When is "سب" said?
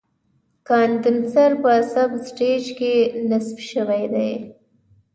1.93-2.09